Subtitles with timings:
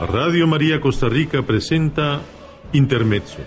[0.00, 2.20] Radio María Costa Rica presenta
[2.72, 3.38] Intermezzo,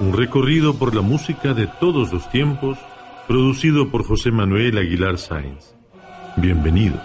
[0.00, 2.78] un recorrido por la música de todos los tiempos,
[3.28, 5.74] producido por José Manuel Aguilar Sáenz.
[6.36, 6.98] Bienvenidos.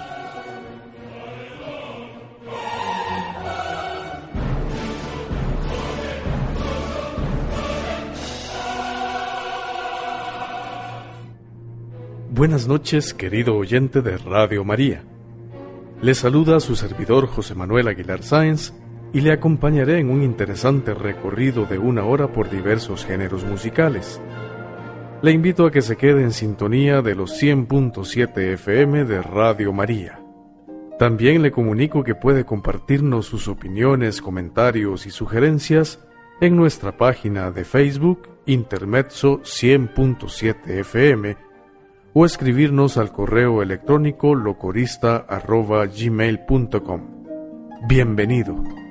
[12.29, 15.03] Buenas noches, querido oyente de Radio María.
[16.01, 18.71] Le saluda su servidor José Manuel Aguilar Sáenz
[19.13, 24.21] y le acompañaré en un interesante recorrido de una hora por diversos géneros musicales.
[25.21, 30.19] Le invito a que se quede en sintonía de los 100.7 FM de Radio María.
[30.99, 36.03] También le comunico que puede compartirnos sus opiniones, comentarios y sugerencias
[36.41, 41.37] en nuestra página de Facebook Intermezzo 100.7 FM
[42.13, 47.01] o escribirnos al correo electrónico locorista.gmail.com.
[47.87, 48.86] Bienvenido.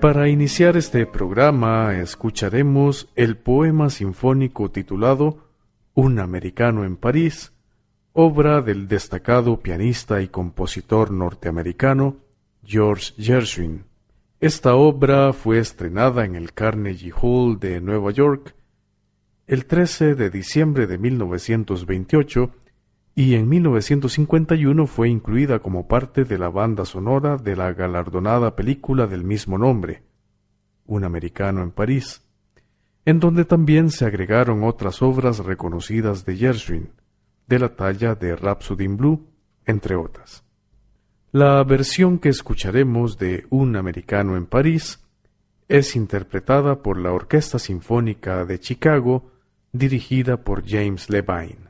[0.00, 5.44] Para iniciar este programa escucharemos el poema sinfónico titulado
[5.92, 7.52] Un americano en París,
[8.14, 12.16] obra del destacado pianista y compositor norteamericano
[12.64, 13.84] George Gershwin.
[14.40, 18.54] Esta obra fue estrenada en el Carnegie Hall de Nueva York
[19.46, 22.50] el 13 de diciembre de 1928
[23.14, 29.06] y en 1951 fue incluida como parte de la banda sonora de la galardonada película
[29.06, 30.02] del mismo nombre,
[30.86, 32.22] Un americano en París,
[33.04, 36.90] en donde también se agregaron otras obras reconocidas de Gershwin,
[37.46, 39.26] de la talla de Rhapsody in Blue,
[39.66, 40.44] entre otras.
[41.32, 45.00] La versión que escucharemos de Un americano en París
[45.68, 49.30] es interpretada por la Orquesta Sinfónica de Chicago,
[49.72, 51.69] dirigida por James Levine.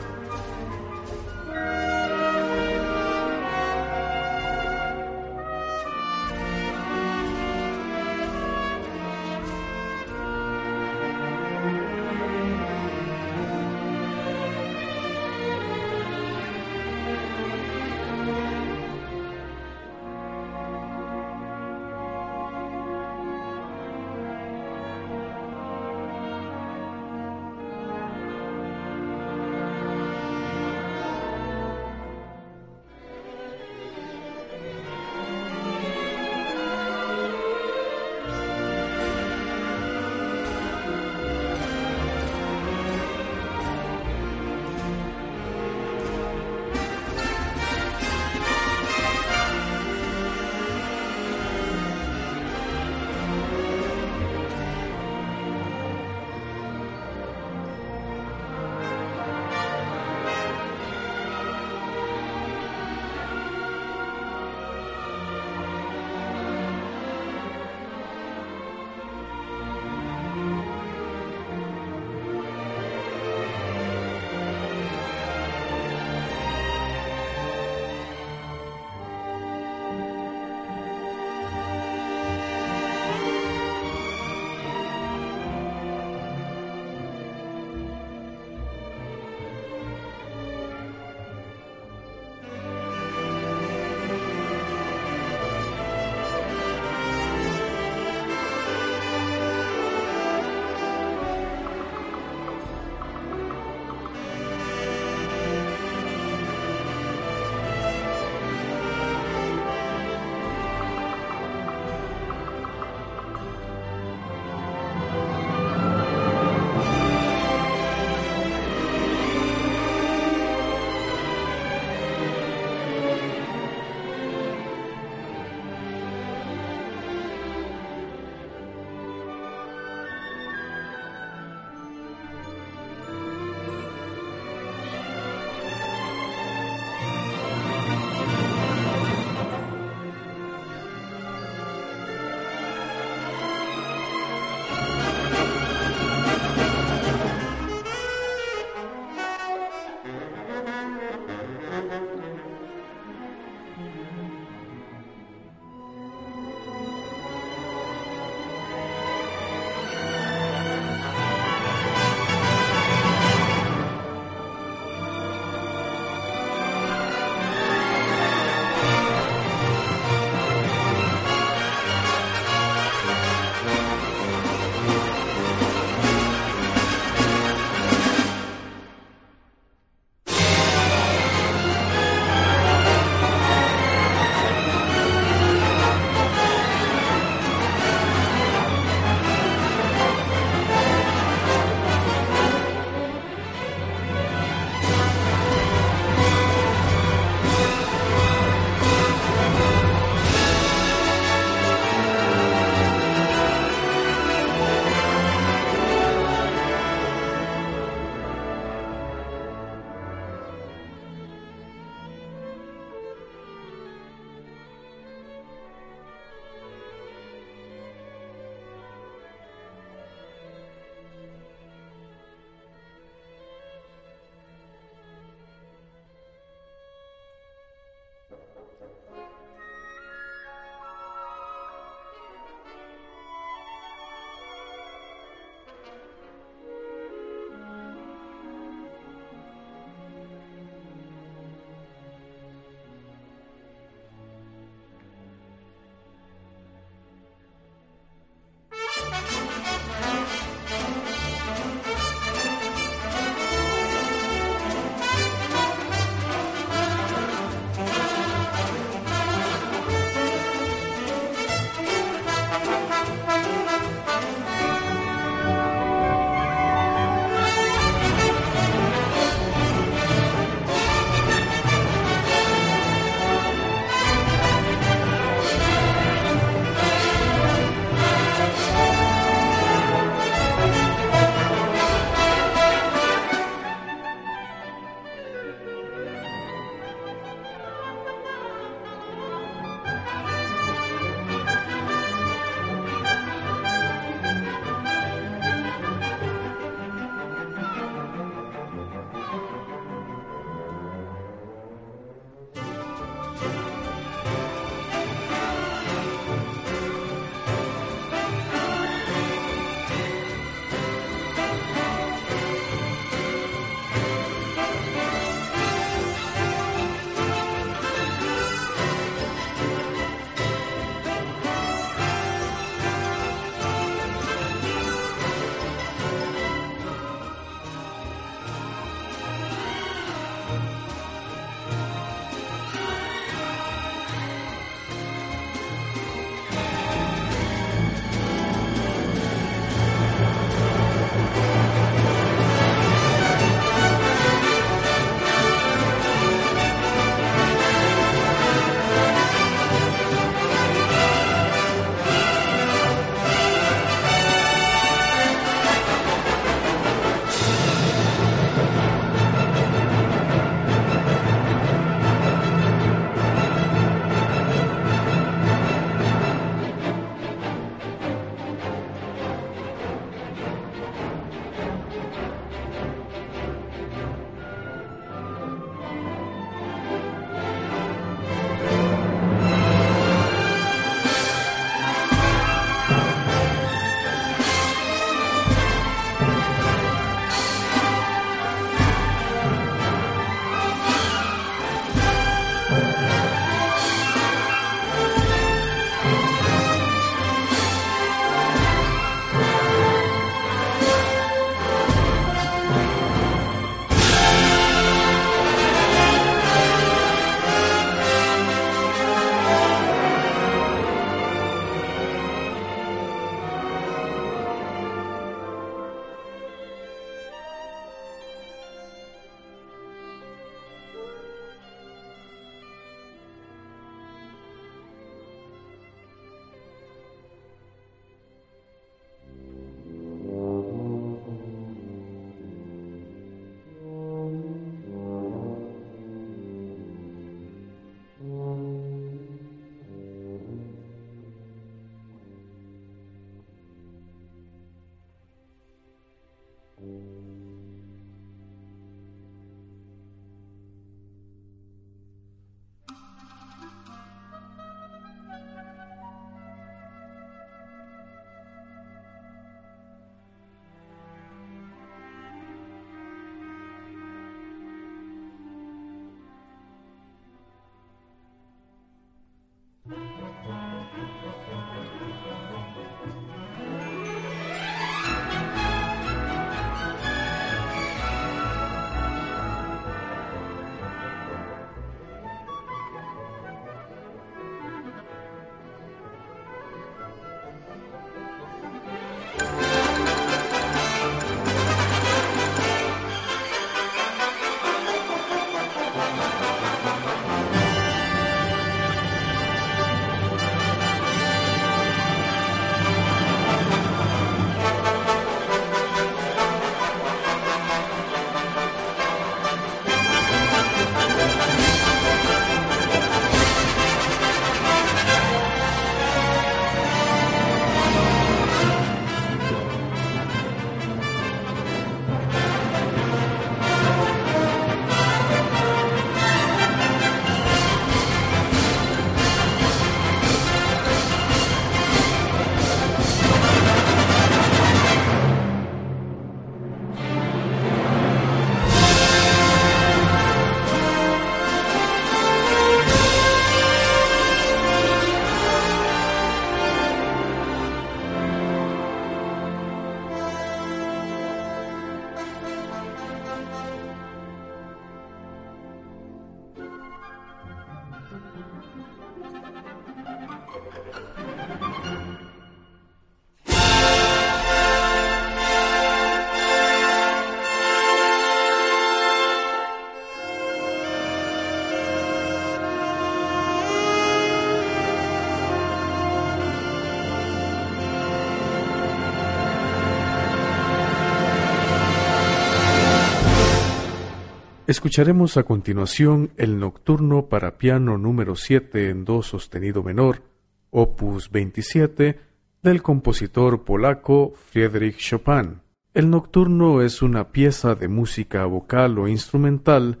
[584.66, 590.24] Escucharemos a continuación el Nocturno para piano número 7 en Do sostenido menor,
[590.70, 592.18] opus 27,
[592.64, 595.60] del compositor polaco Friedrich Chopin.
[595.94, 600.00] El Nocturno es una pieza de música vocal o instrumental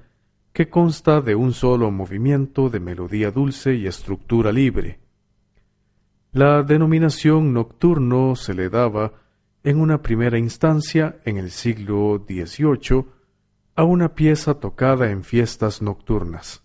[0.52, 4.98] que consta de un solo movimiento de melodía dulce y estructura libre.
[6.32, 9.12] La denominación nocturno se le daba
[9.62, 13.15] en una primera instancia en el siglo XVIII
[13.76, 16.64] a una pieza tocada en fiestas nocturnas.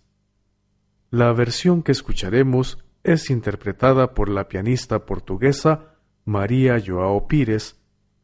[1.10, 7.78] La versión que escucharemos es interpretada por la pianista portuguesa María Joao Pires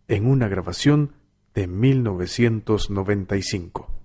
[0.08, 1.12] en una grabación
[1.54, 3.97] de 1995.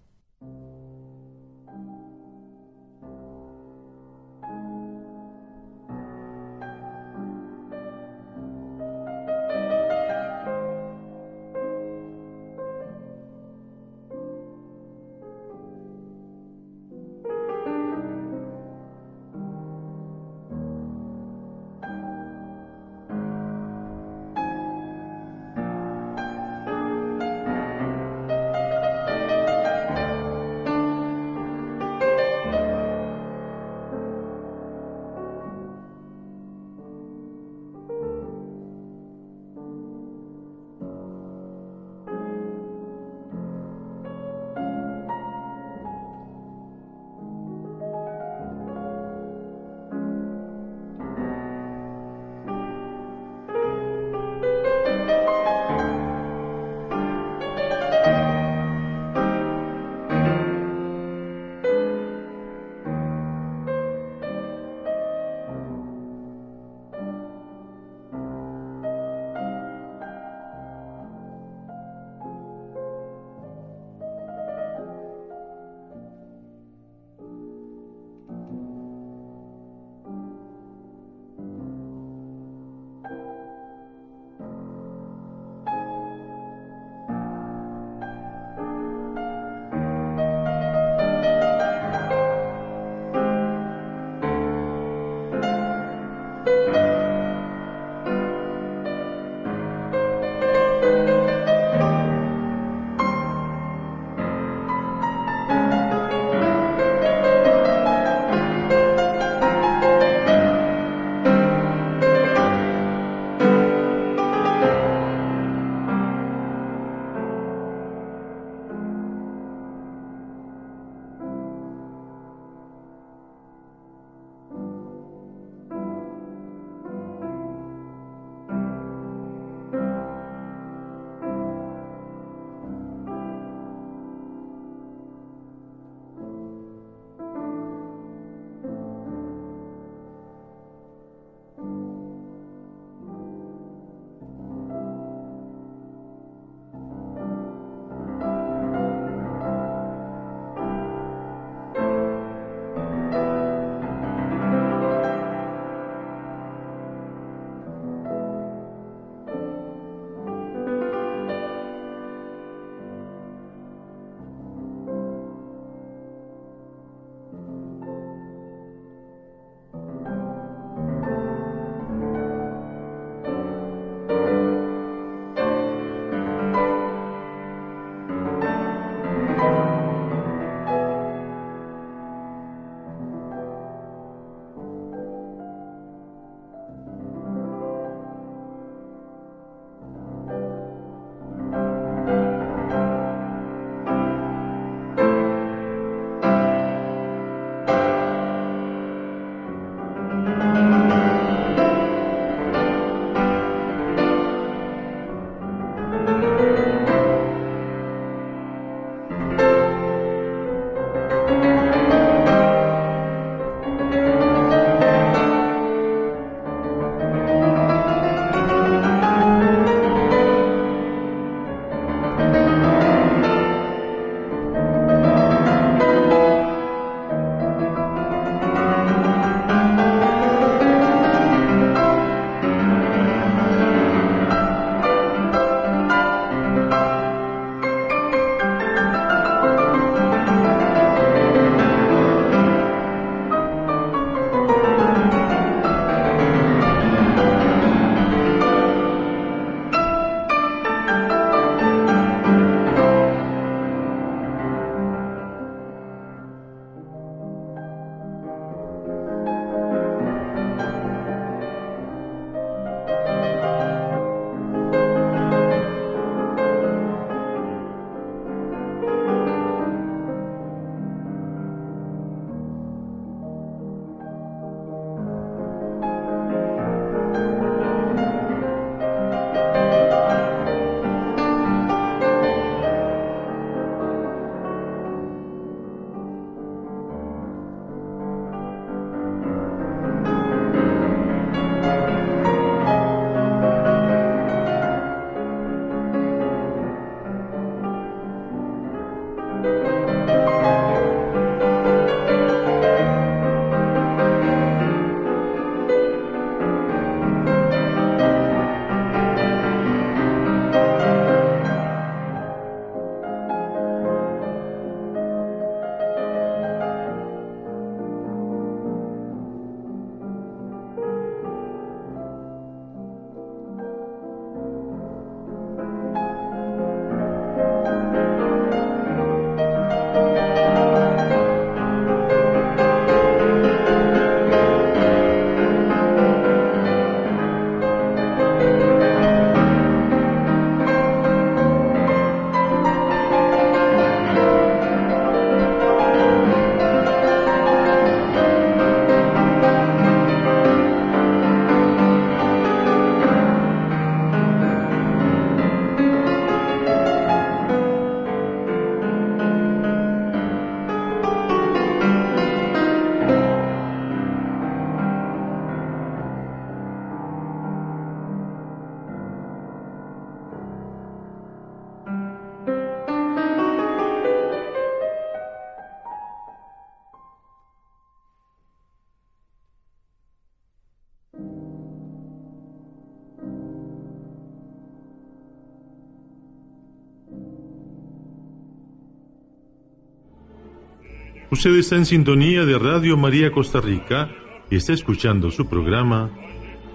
[391.34, 394.12] Usted está en sintonía de Radio María Costa Rica
[394.52, 396.12] y está escuchando su programa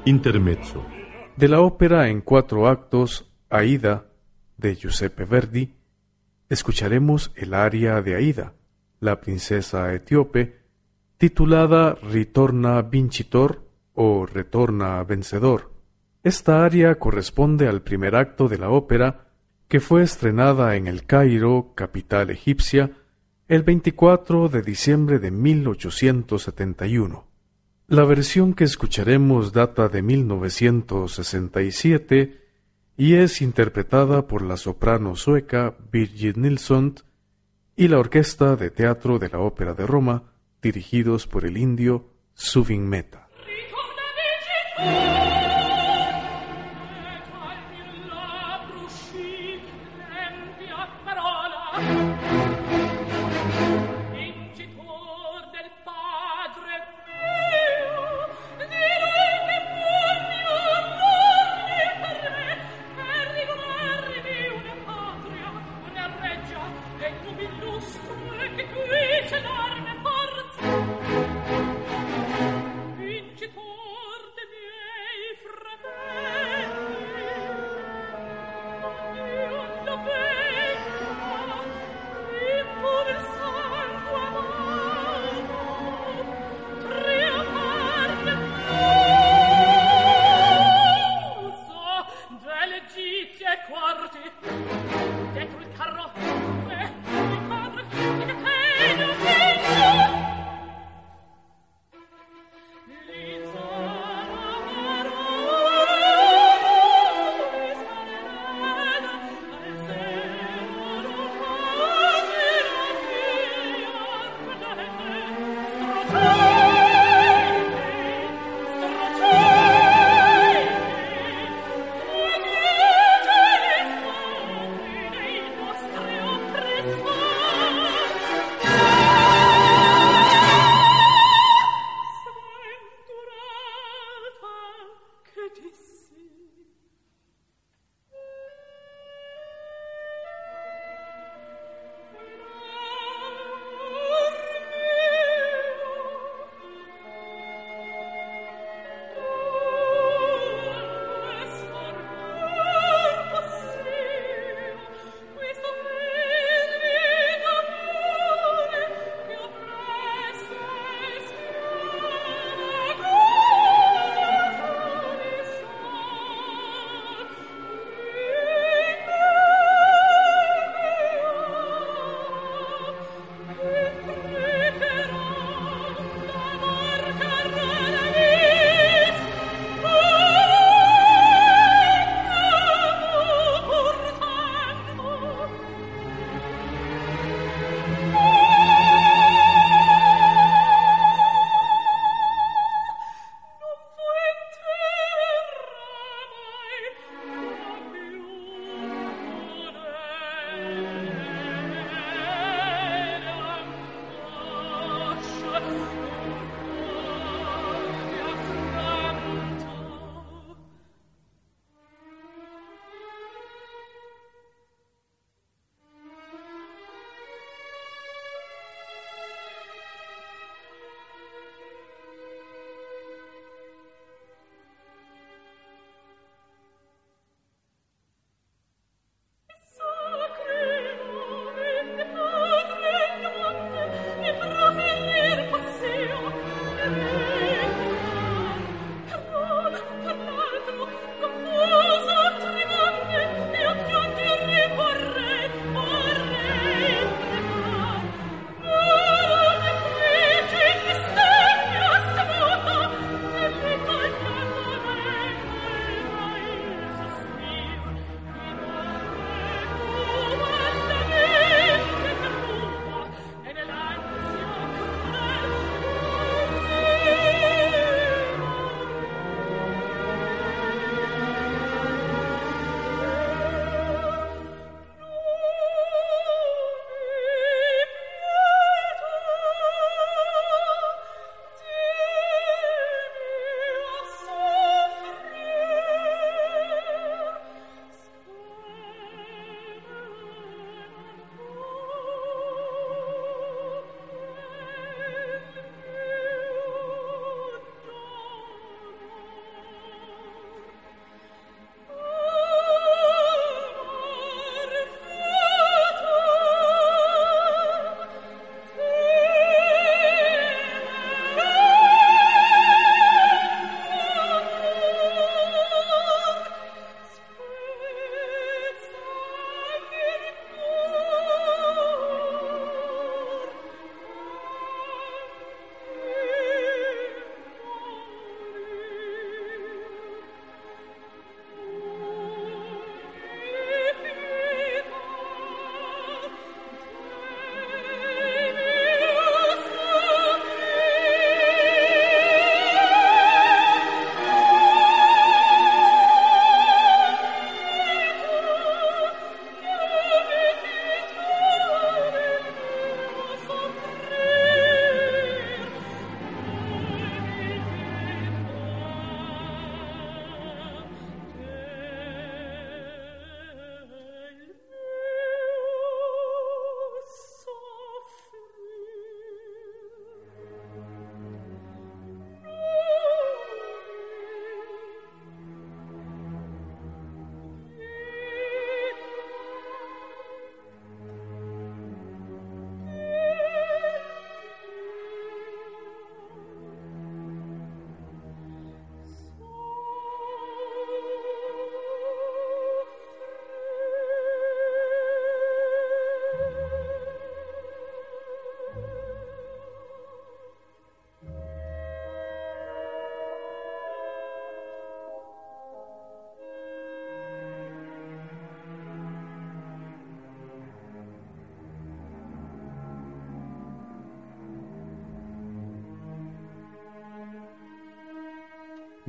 [0.05, 0.85] Intermezzo.
[1.37, 4.07] De la ópera en cuatro actos Aida
[4.57, 5.77] de Giuseppe Verdi,
[6.49, 8.55] escucharemos el aria de Aida,
[8.99, 10.57] la princesa etíope,
[11.19, 15.73] titulada Ritorna Vincitor o Retorna Vencedor.
[16.25, 19.29] Esta aria corresponde al primer acto de la ópera
[19.69, 22.91] que fue estrenada en el Cairo, capital egipcia,
[23.49, 27.27] el 24 de diciembre de 1871.
[27.87, 32.45] La versión que escucharemos data de 1967
[32.99, 36.97] y es interpretada por la soprano sueca Birgit Nilsson
[37.75, 40.25] y la Orquesta de Teatro de la Ópera de Roma,
[40.61, 43.31] dirigidos por el indio Suvin Mehta.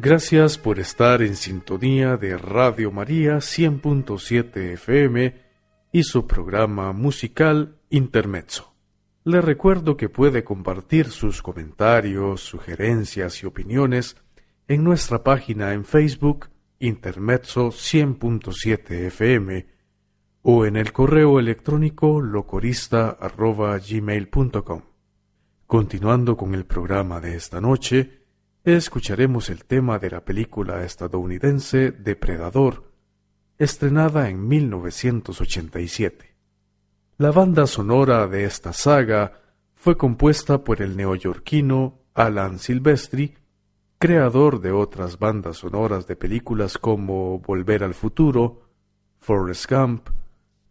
[0.01, 5.35] Gracias por estar en sintonía de Radio María 100.7 FM
[5.91, 8.73] y su programa musical Intermezzo.
[9.25, 14.15] Le recuerdo que puede compartir sus comentarios, sugerencias y opiniones
[14.69, 16.47] en nuestra página en Facebook
[16.79, 19.67] Intermezzo 100.7 FM
[20.43, 24.81] o en el correo electrónico locorista.gmail.com.
[25.67, 28.18] Continuando con el programa de esta noche,
[28.63, 32.91] escucharemos el tema de la película estadounidense Depredador,
[33.57, 36.35] estrenada en 1987.
[37.17, 39.41] La banda sonora de esta saga
[39.75, 43.35] fue compuesta por el neoyorquino Alan Silvestri,
[43.97, 48.69] creador de otras bandas sonoras de películas como Volver al Futuro,
[49.19, 50.09] Forrest Gump,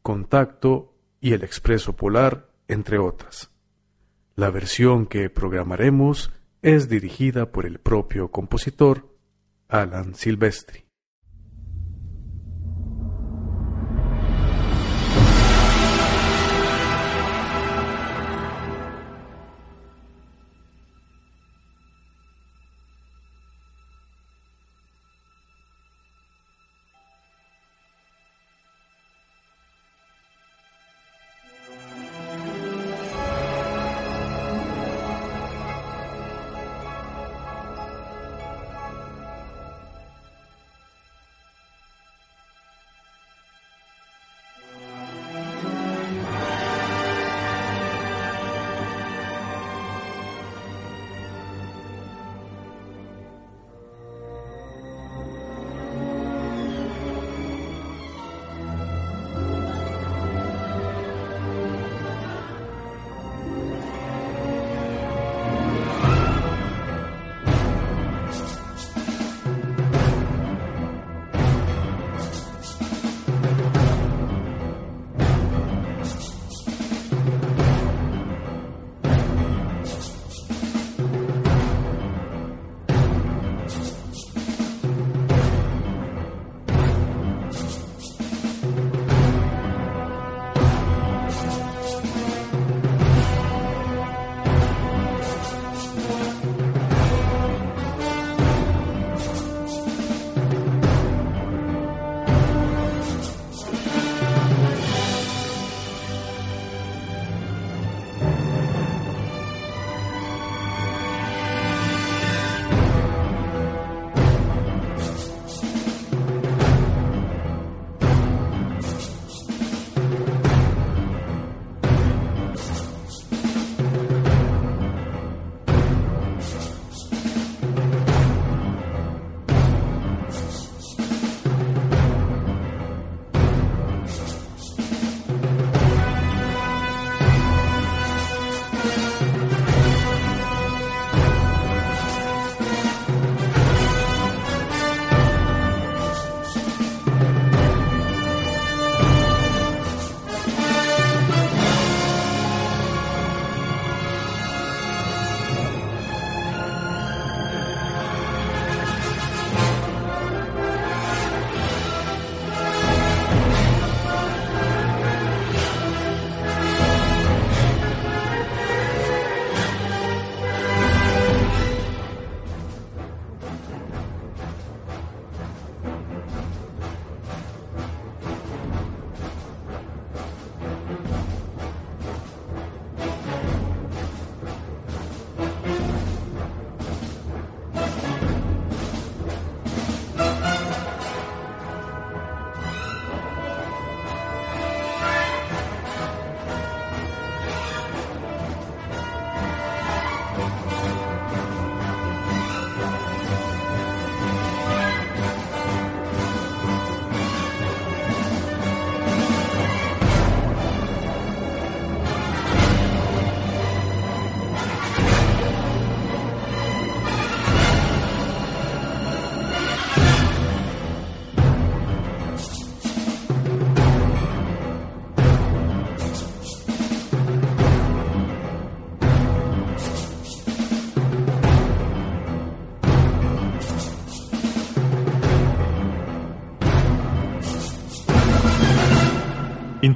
[0.03, 3.51] Contacto y El Expreso Polar, entre otras.
[4.37, 6.31] La versión que programaremos
[6.63, 9.17] es dirigida por el propio compositor
[9.69, 10.88] Alan Silvestri.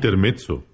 [0.02, 0.64] Intermezzo,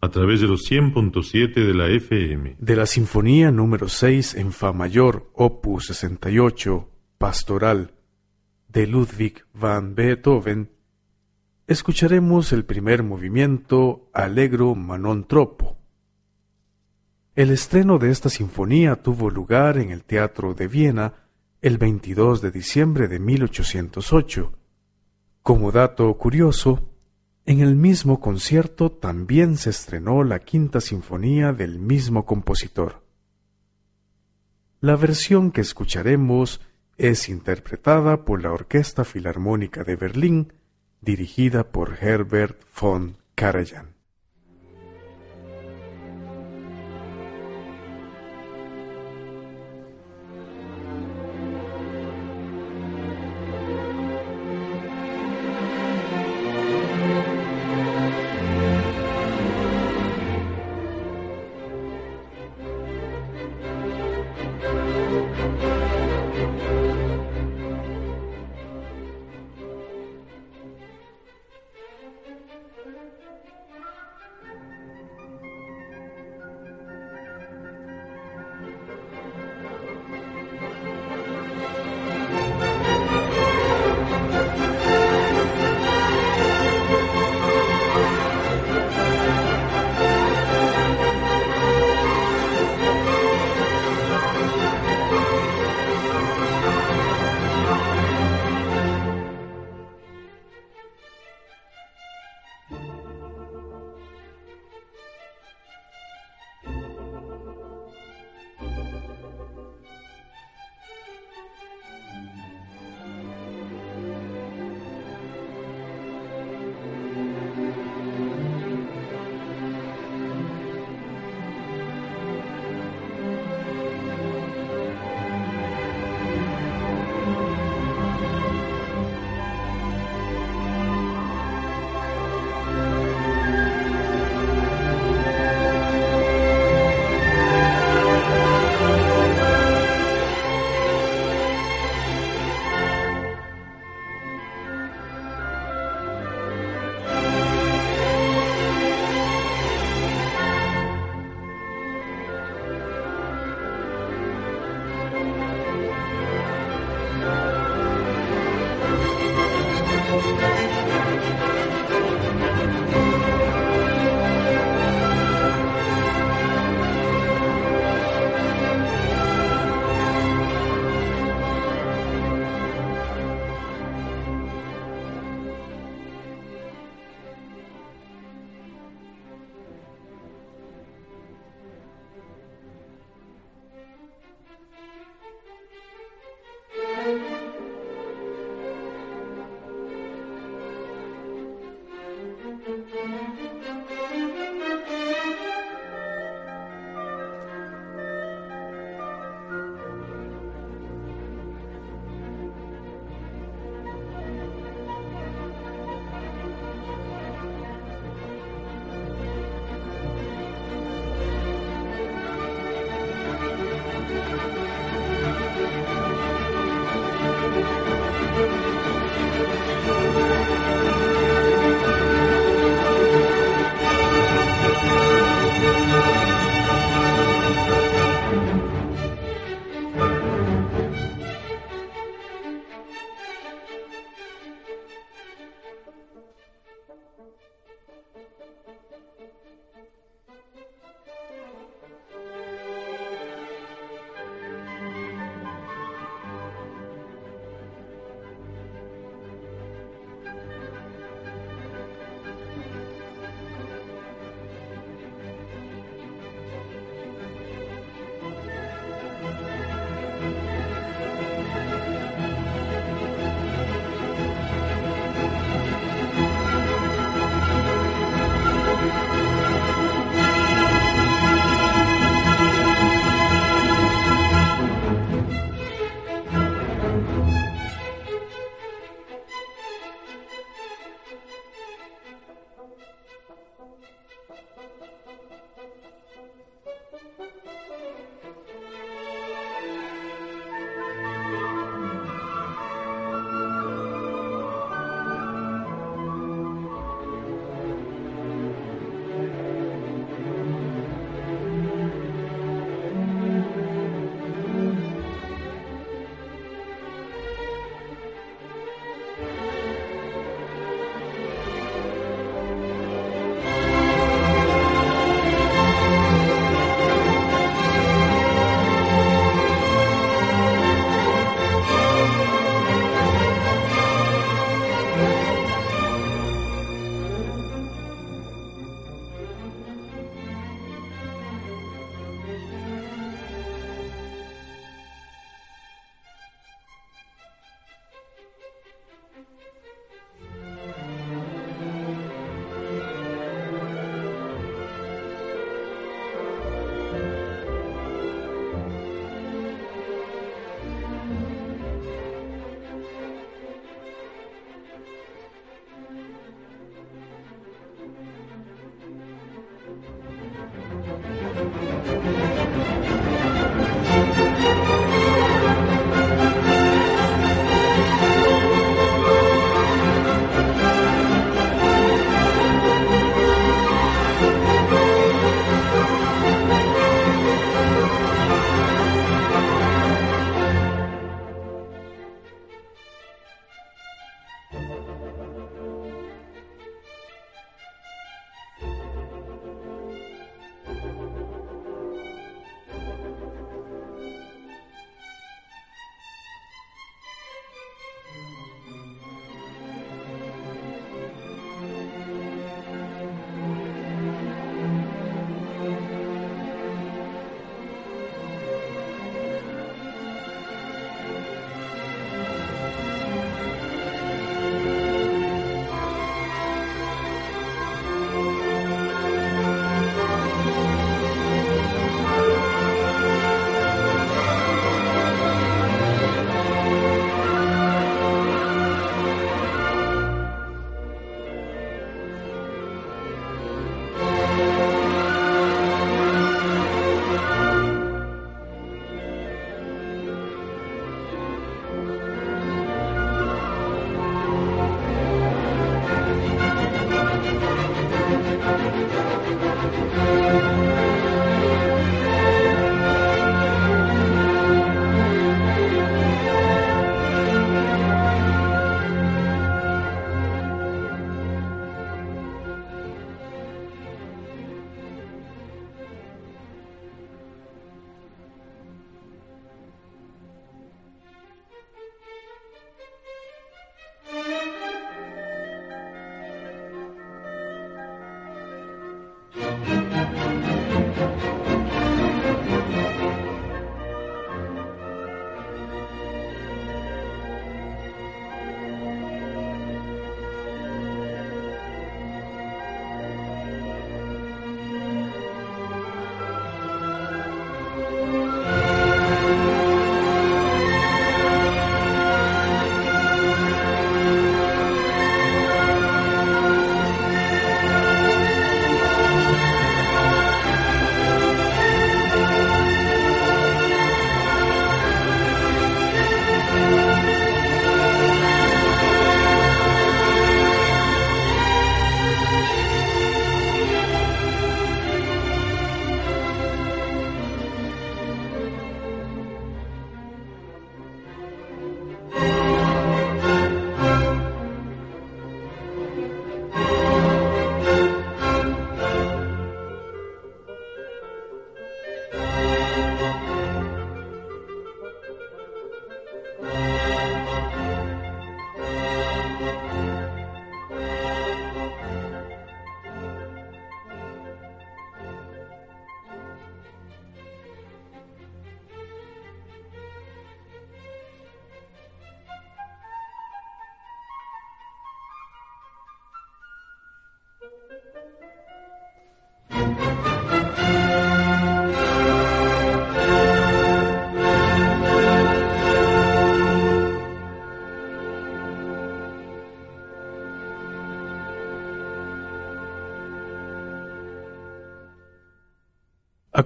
[0.00, 2.56] a través de los 100.7 de la FM.
[2.58, 7.92] De la Sinfonía número 6 en Fa mayor, opus 68, Pastoral,
[8.68, 10.70] de Ludwig van Beethoven,
[11.66, 15.76] escucharemos el primer movimiento Allegro Manon Troppo.
[17.34, 21.12] El estreno de esta sinfonía tuvo lugar en el Teatro de Viena
[21.60, 24.50] el 22 de diciembre de 1808.
[25.42, 26.87] Como dato curioso,
[27.48, 33.02] en el mismo concierto también se estrenó la quinta sinfonía del mismo compositor.
[34.80, 36.60] La versión que escucharemos
[36.98, 40.52] es interpretada por la Orquesta Filarmónica de Berlín
[41.00, 43.97] dirigida por Herbert von Karajan.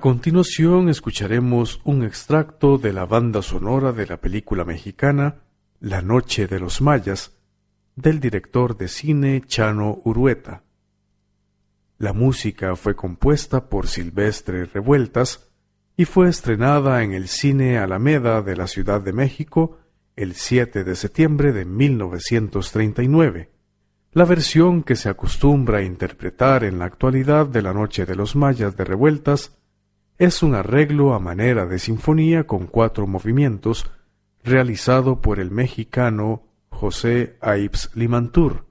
[0.03, 5.36] Continuación escucharemos un extracto de la banda sonora de la película mexicana
[5.78, 7.30] La Noche de los Mayas,
[7.94, 10.64] del director de cine Chano Urueta.
[11.98, 15.53] La música fue compuesta por Silvestre Revueltas
[15.96, 19.78] y fue estrenada en el Cine Alameda de la Ciudad de México
[20.16, 23.53] el 7 de septiembre de 1939.
[24.11, 28.34] La versión que se acostumbra a interpretar en la actualidad de La Noche de los
[28.34, 29.62] Mayas de Revueltas
[30.19, 33.91] es un arreglo a manera de sinfonía con cuatro movimientos
[34.45, 38.67] realizado por el mexicano José Aips Limantur.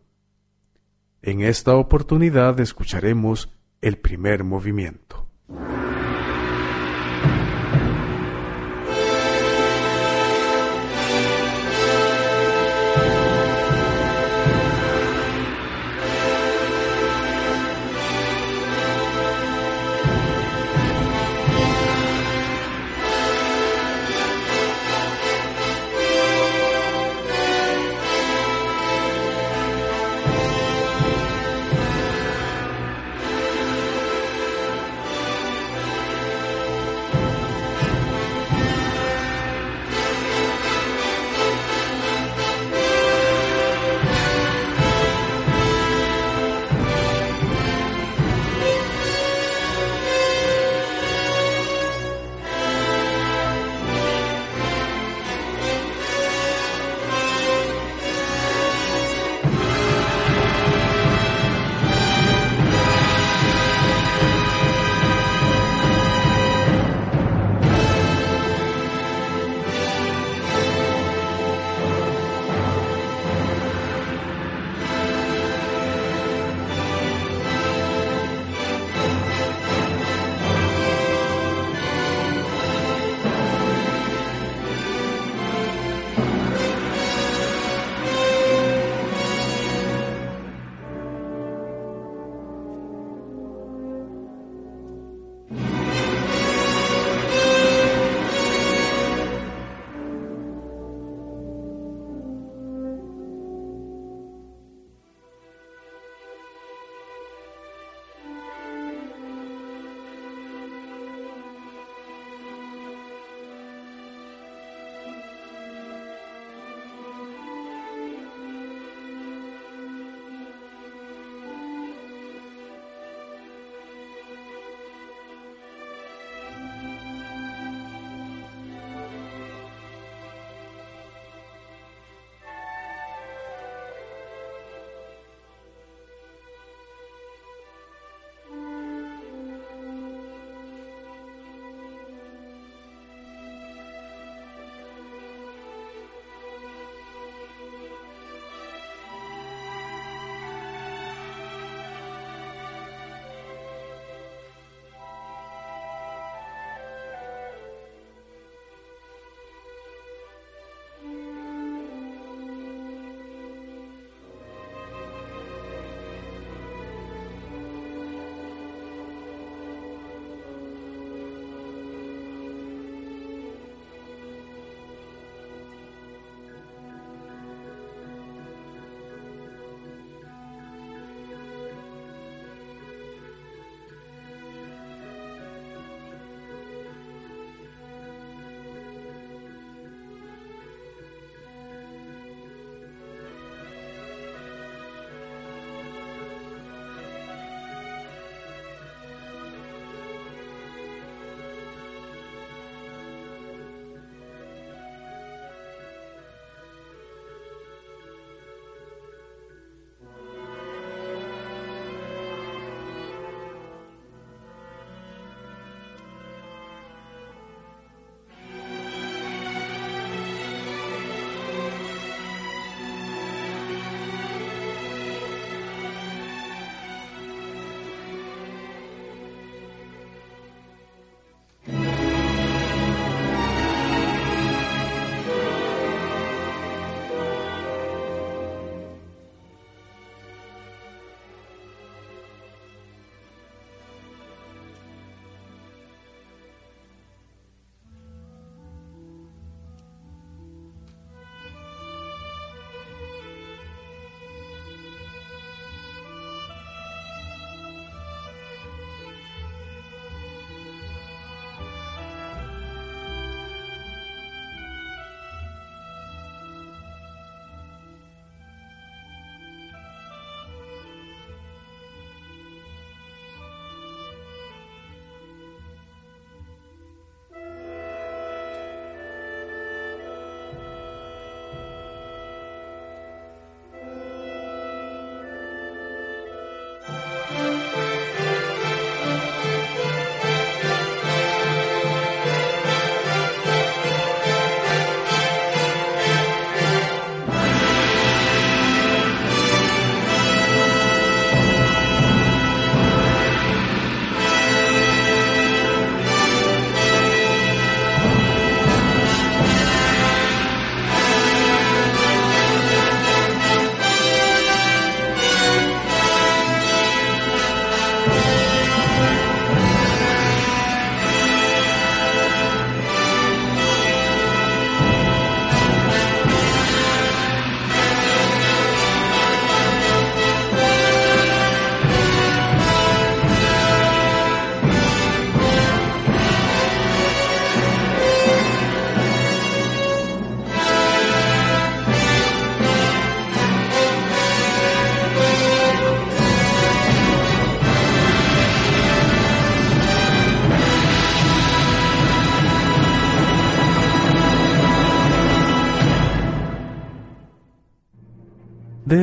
[1.21, 5.27] En esta oportunidad escucharemos el primer movimiento.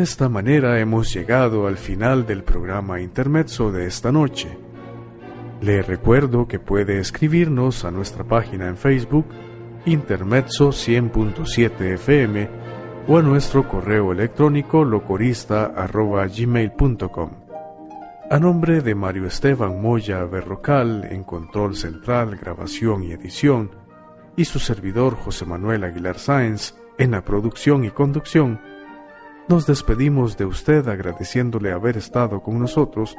[0.09, 4.56] Esta manera hemos llegado al final del programa Intermezzo de esta noche.
[5.61, 9.26] Le recuerdo que puede escribirnos a nuestra página en Facebook
[9.84, 12.48] Intermezzo 100.7 FM
[13.06, 17.30] o a nuestro correo electrónico locorista.gmail.com.
[18.30, 23.72] A nombre de Mario Esteban Moya Berrocal en control central, grabación y edición,
[24.36, 28.59] y su servidor José Manuel Aguilar Sáenz en la producción y conducción,
[29.49, 33.16] nos despedimos de usted agradeciéndole haber estado con nosotros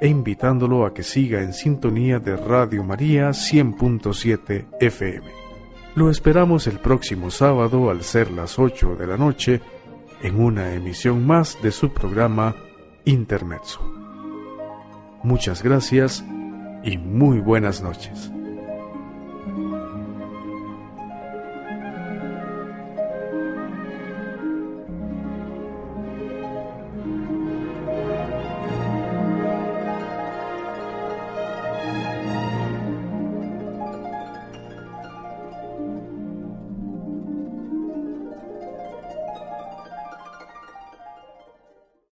[0.00, 5.26] e invitándolo a que siga en sintonía de Radio María 100.7 FM.
[5.94, 9.60] Lo esperamos el próximo sábado al ser las 8 de la noche
[10.22, 12.54] en una emisión más de su programa
[13.04, 13.80] Intermezzo.
[15.22, 16.24] Muchas gracias
[16.84, 18.30] y muy buenas noches.